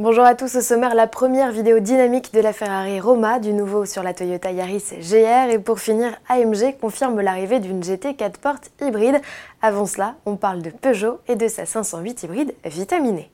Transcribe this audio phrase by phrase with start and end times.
[0.00, 3.84] Bonjour à tous, au sommaire, la première vidéo dynamique de la Ferrari Roma, du nouveau
[3.84, 8.70] sur la Toyota Yaris GR et pour finir, AMG confirme l'arrivée d'une GT 4 portes
[8.80, 9.20] hybride.
[9.60, 13.28] Avant cela, on parle de Peugeot et de sa 508 hybride vitaminée.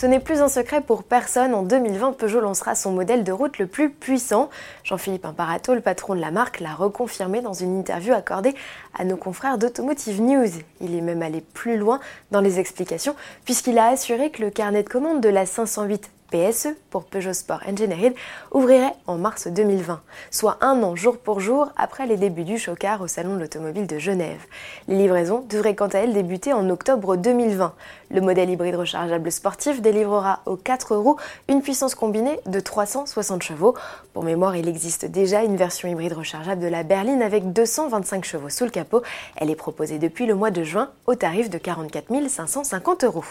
[0.00, 3.58] Ce n'est plus un secret pour personne, en 2020, Peugeot lancera son modèle de route
[3.58, 4.48] le plus puissant.
[4.82, 8.54] Jean-Philippe Imparato, le patron de la marque, l'a reconfirmé dans une interview accordée
[8.98, 10.48] à nos confrères d'Automotive News.
[10.80, 12.00] Il est même allé plus loin
[12.30, 16.68] dans les explications, puisqu'il a assuré que le carnet de commande de la 508 PSE
[16.90, 18.14] pour Peugeot Sport Engineered
[18.52, 23.00] ouvrirait en mars 2020, soit un an jour pour jour après les débuts du chocard
[23.00, 24.40] au Salon de l'Automobile de Genève.
[24.88, 27.74] Les livraisons devraient quant à elles débuter en octobre 2020.
[28.10, 31.16] Le modèle hybride rechargeable sportif délivrera aux 4 roues
[31.48, 33.74] une puissance combinée de 360 chevaux.
[34.12, 38.48] Pour mémoire, il existe déjà une version hybride rechargeable de la berline avec 225 chevaux
[38.48, 39.02] sous le capot.
[39.36, 43.24] Elle est proposée depuis le mois de juin au tarif de 44 550 euros.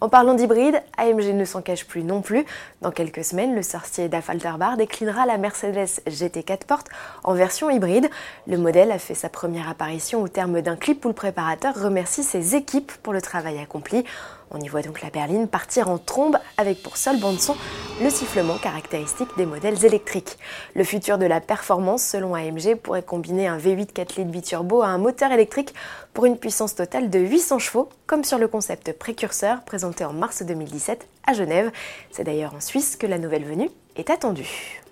[0.00, 2.44] En parlant d'hybride, AMG ne s'en cache plus non plus.
[2.82, 6.88] Dans quelques semaines, le sorcier d'Affalterbach déclinera la Mercedes GT4 Porte
[7.22, 8.10] en version hybride.
[8.46, 12.22] Le modèle a fait sa première apparition au terme d'un clip où le préparateur remercie
[12.22, 14.04] ses équipes pour le travail accompli.
[14.50, 17.56] On y voit donc la berline partir en trombe avec pour seule bande-son
[18.02, 20.38] le sifflement caractéristique des modèles électriques.
[20.74, 24.88] Le futur de la performance, selon AMG, pourrait combiner un V8 4 litres biturbo à
[24.88, 25.74] un moteur électrique
[26.12, 30.42] pour une puissance totale de 800 chevaux, comme sur le concept précurseur présenté en mars
[30.42, 31.70] 2017 à Genève.
[32.10, 34.83] C'est d'ailleurs en Suisse que la nouvelle venue est attendue.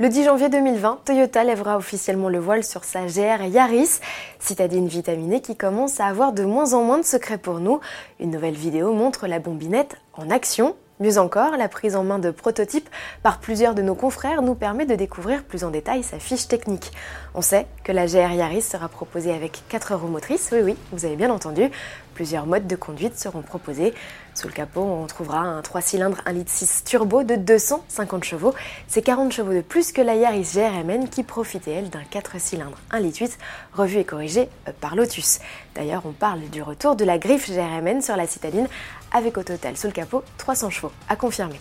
[0.00, 4.00] Le 10 janvier 2020, Toyota lèvera officiellement le voile sur sa GR Yaris,
[4.40, 7.78] citadine vitaminée qui commence à avoir de moins en moins de secrets pour nous.
[8.18, 10.74] Une nouvelle vidéo montre la bombinette en action.
[10.98, 12.88] Mieux encore, la prise en main de prototypes
[13.22, 16.90] par plusieurs de nos confrères nous permet de découvrir plus en détail sa fiche technique.
[17.34, 21.04] On sait que la GR Yaris sera proposée avec 4 roues motrices, oui oui, vous
[21.04, 21.70] avez bien entendu,
[22.14, 23.92] Plusieurs modes de conduite seront proposés.
[24.34, 28.54] Sous le capot, on trouvera un 3 cylindres 1,6 litre turbo de 250 chevaux.
[28.88, 32.78] C'est 40 chevaux de plus que la Yaris GRMN qui profitait elle d'un 4 cylindres
[32.92, 33.38] 1,8 litre 8,
[33.72, 35.40] revu et corrigé euh, par Lotus.
[35.74, 38.68] D'ailleurs, on parle du retour de la griffe GRMN sur la citadine
[39.12, 41.60] avec au total sous le capot 300 chevaux, à confirmer.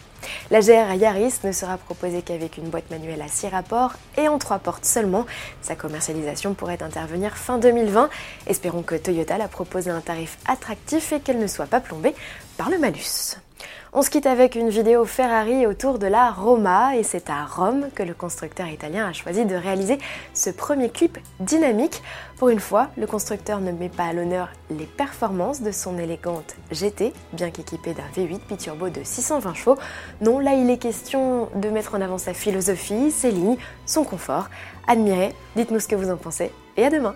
[0.51, 4.37] La GR Yaris ne sera proposée qu'avec une boîte manuelle à 6 rapports et en
[4.37, 5.25] 3 portes seulement.
[5.61, 8.09] Sa commercialisation pourrait intervenir fin 2020.
[8.47, 12.15] Espérons que Toyota la propose à un tarif attractif et qu'elle ne soit pas plombée
[12.57, 13.37] par le malus.
[13.93, 17.89] On se quitte avec une vidéo Ferrari autour de la Roma et c'est à Rome
[17.93, 19.99] que le constructeur italien a choisi de réaliser
[20.33, 22.01] ce premier clip dynamique.
[22.37, 26.55] Pour une fois, le constructeur ne met pas à l'honneur les performances de son élégante
[26.71, 29.77] GT, bien qu'équipée d'un V8 biturbo de 620 chevaux.
[30.21, 34.49] Non, là il est question de mettre en avant sa philosophie, ses lignes, son confort.
[34.87, 37.15] Admirez, dites-nous ce que vous en pensez et à demain